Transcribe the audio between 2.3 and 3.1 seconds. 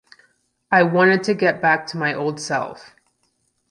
self.